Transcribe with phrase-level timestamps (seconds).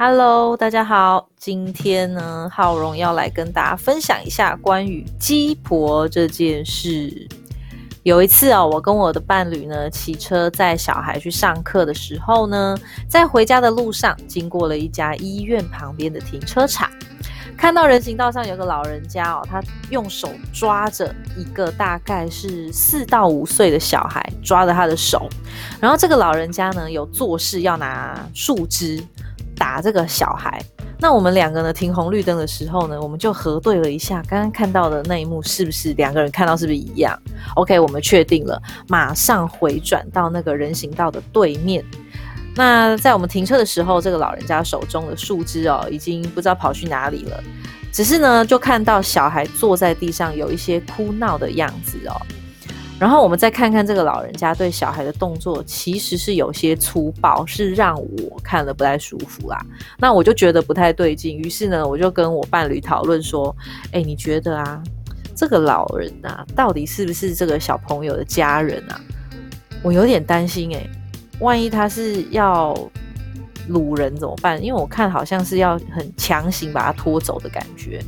[0.00, 7.26] Hello，大家好，今天呢，浩荣要来跟大家分享一下关于鸡婆这件事。
[8.04, 12.78] 有一次哦，我跟我的伴侣呢骑车载小孩去上课的时候呢，
[13.08, 16.88] 在回家的路上经过了一家医院旁边的停车场，
[17.56, 25.28] 看到人行道上有个老人家哦，他用手抓着一个大概是四到五岁的小孩，抓着他的手，
[25.80, 29.04] 然后这个老人家呢有做事要拿树枝
[29.58, 30.62] 打这个小孩。
[31.00, 31.72] 那我们两个呢？
[31.72, 37.16] 停红绿灯的时候呢，我们就核对了一下刚刚看到的那一幕是不是两个人看到是不是一样
[37.54, 41.84] ？OK，我们确定了，马上回转到那个人行道的对面。
[42.56, 47.40] 那在我们停车的时候，这个老人家手中的树枝哦，已经不知道跑去哪里了。
[47.92, 52.20] 只是呢，就看到小孩坐在地上，有一些哭闹的样子哦。
[52.98, 59.64] 然后我们再看看这个老人家对小孩的动作，其实是有些粗暴，是让我看了不太舒服啦。
[59.98, 63.54] 那我就觉得不太对劲，于是呢，我就跟我伴侣讨论说
[63.92, 64.82] ：“哎，你觉得啊，
[65.36, 69.00] 这个老人啊，到底是不是这个小朋友的家人啊？
[69.84, 70.84] 我有点担心哎，
[71.38, 72.76] 万一他是要
[73.70, 74.60] 掳人怎么办？
[74.60, 78.02] 因为我看好像是要很强行把他拖走的感觉。”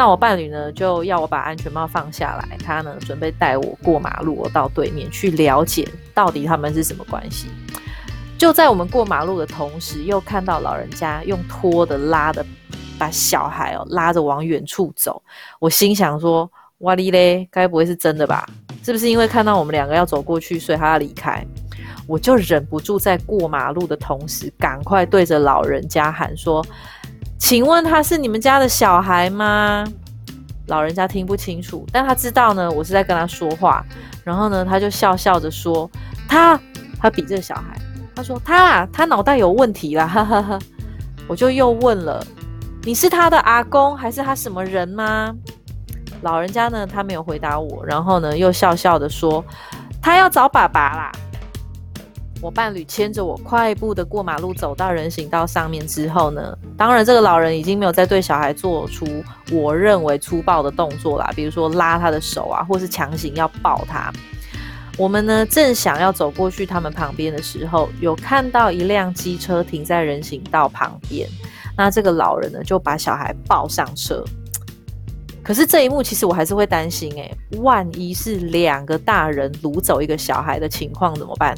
[0.00, 7.48] 那我伴侣呢，就要我把安全帽放下来，他呢准备带我过马路，到对面去了解到底他们是什么关系。
[8.38, 12.42] 就在我们过马路的同时，又看到老人家用拖的拉的，
[12.98, 15.22] 把小孩哦拉着往远处走。
[15.58, 18.48] 我心想说：哇哩嘞，该不会是真的吧？
[18.82, 21.44] 是不是因为看到我们两个要走过去，所以他要离开？
[22.06, 26.64] 我就忍不住在过马路的同时，赶快对着老人家喊说。
[27.40, 29.84] 请问他是你们家的小孩吗？
[30.66, 33.84] 老人家听不清楚，但他知道呢，我是在跟他说话。
[34.22, 35.90] 然后呢，他就笑笑着说
[36.28, 36.60] ：“他，
[37.00, 37.76] 他比这个小孩。”
[38.14, 40.58] 他说：“他，他脑袋有问题啦！” 哈哈哈。
[41.26, 42.24] 我就又问了
[42.84, 45.34] ：“你是他的阿公还是他什么人吗？”
[46.22, 49.44] 老人家呢，他没有回答我，然后呢，又笑笑的说
[50.00, 51.10] ：“他要找爸爸啦。”
[52.42, 59.06] 我伴侣牵着我快步的过马路，走到人行道上面之后呢，当然这个老人已经没有再对小孩做出
[59.52, 64.10] 我认为粗暴的动作啦，比如说拉他的手啊，或是强行要抱他。
[64.96, 71.28] 我们呢正想要走过去他们旁边的时候，有看到一辆机车停在人行道旁边，
[71.76, 74.24] 那这个老人呢就把小孩抱上车。
[75.42, 81.54] 可是这一幕其实我还是会担心，诶，万一是两个大人掳走一个小孩的情况怎么办？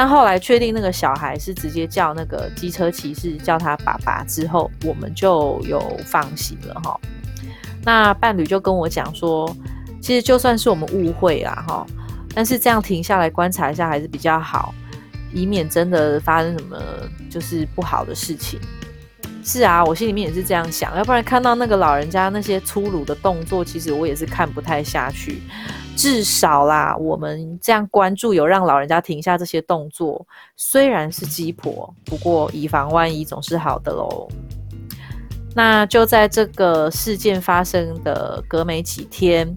[0.00, 7.00] 但后来确定那个小孩是直接叫那个机车骑士叫他爸爸之后，我们就有放心了哈。
[7.82, 9.52] 那伴侣就跟我讲说，
[10.00, 11.84] 其实就算是我们误会啊哈，
[12.32, 14.72] 但是这样停下来观察一下还是比较好，
[15.32, 16.80] 以免真的发生什么
[17.28, 18.60] 就是不好的事情。
[19.42, 25.42] 是啊，我心里面也是这样想，要不然看到那个老人家那些粗鲁的动作，其实我也是看不太下去。
[25.98, 30.24] 至少啦，我们这样关注有让老人家停下这些动作，
[30.56, 34.28] 虽然是鸡婆，不过以防万一总是好的喽。
[35.56, 39.52] 那就在这个事件发生的隔没几天，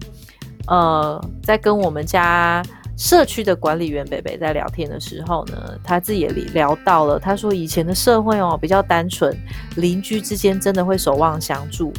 [0.66, 2.60] 呃，在跟我们家
[2.96, 9.32] 社区的管理员北北在聊天的时候呢，他自己也聊到了，他说以前的社会哦比较单纯，
[9.76, 11.92] 邻居之间真的会守望相助，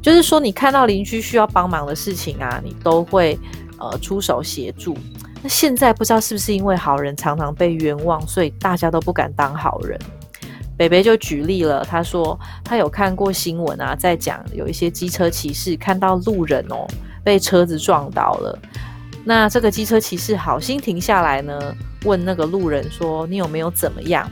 [0.00, 3.36] 就是说你看到邻居需要帮忙的事情啊，你都会。
[3.90, 4.96] 呃，出手协助。
[5.42, 9.98] 那现在不知道是不是因为好人常常被冤枉，所以大家都不敢当好人。
[10.76, 16.86] 北北就举例了，他说他有看过新闻啊，在讲有一些机车骑士看到路人哦
[17.22, 18.58] 被车子撞倒了，
[19.24, 21.74] 那这个机车骑士好心停下来呢，
[22.04, 24.28] 问那个路人说你有没有怎么样？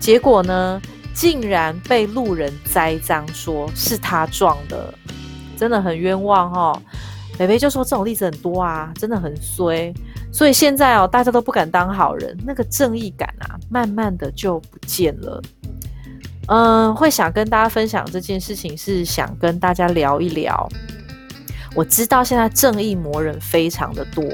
[0.00, 0.82] 结果呢，
[1.14, 4.92] 竟然被路人栽赃说是他撞的，
[5.56, 6.82] 真的很冤枉哈。
[7.36, 9.92] 北北就说这种例子很多啊，真的很衰，
[10.32, 15.42] 所以现在哦，大家都不敢当好人，那个正义感啊，慢慢的就不见了。
[16.46, 20.68] 嗯，会想跟大家分享这件事情，是想跟大家聊一聊。
[21.74, 24.24] 我知道现在正义魔人非常的多，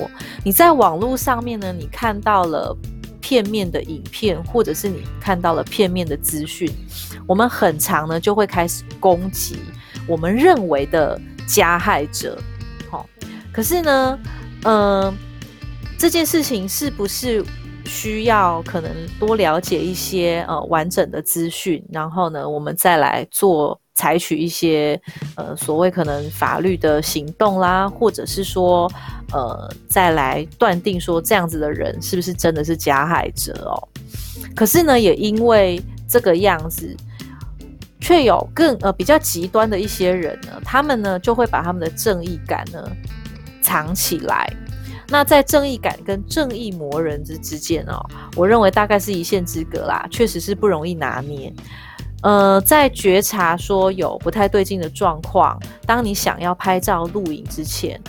[0.45, 2.77] 你在网络上面呢，你看到了
[3.23, 6.71] 片面的影片，或者是你看到了片面的资讯，
[7.27, 9.57] 我们很长呢就会开始攻击
[10.07, 12.39] 我们认为的加害者。
[13.53, 14.19] 可是呢，
[14.65, 15.15] 嗯，
[15.99, 17.45] 这件事情是不是
[17.85, 25.01] 需要可能多了解一些呃完整的资讯，然后呢，我们再来做采取一些
[25.35, 28.91] 呃所谓可能法律的行动啦，或者是说
[29.33, 33.77] 呃再来断定说这样子的人是不是真的是加害者哦？
[34.55, 36.97] 可是呢，也因为这个样子，
[38.01, 42.89] 却有更呃比较极端的一些人呢，他们呢就会把他们的正义感呢
[43.71, 44.53] 藏起来。
[45.09, 51.53] 那在正义感跟正义魔人之之间哦，我认为大概是一线之隔啦，确实是不容易拿捏。
[52.23, 55.57] 呃，在觉察说有不太对劲的状况，
[55.87, 58.01] 当你想要拍照录影之前。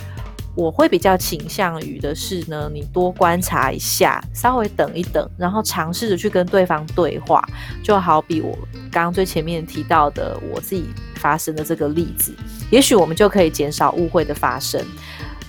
[0.54, 7.42] 我会比较倾向于的是呢，你多观察一下，稍微等一等，然后尝试着去跟对方对话。
[7.82, 8.52] 就好比我
[8.90, 10.84] 刚刚最前面提到的我自己
[11.14, 12.36] 发生的这个例子，
[12.70, 14.78] 也许我们就可以减少误会的发生。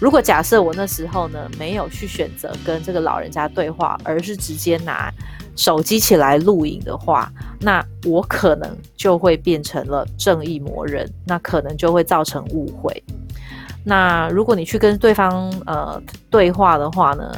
[0.04, 5.10] 如果假设我那时候呢没有去选择跟这个老人家对话，而是直接拿
[5.56, 13.02] 手机起来录影的话，那我可能就会变成了正义魔人，那可能就会造成误会。
[13.86, 17.32] 那如果你去跟对方呃对话的话呢，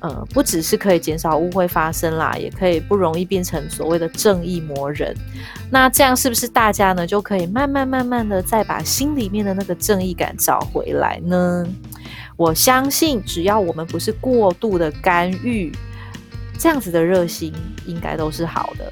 [0.00, 5.14] 呃，不只是可以减少误会发生啦，也可以不容易变成所谓的正义魔人。
[5.70, 11.64] 那这样是不是大家呢就可以慢慢慢慢的再把心里面的那个正义感找回来呢？
[12.38, 15.70] 我相信只要我们不是过度的干预，
[16.58, 17.52] 这样子的热心
[17.84, 18.90] 应该都是好的。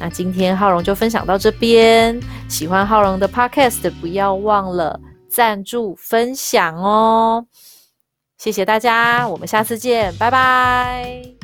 [0.00, 4.98] 那今天浩荣就分享到这边，喜欢浩荣的 podcast 不要忘了。
[5.28, 7.46] 赞助分享哦，
[8.36, 11.39] 谢谢大家，我们下次见，拜拜。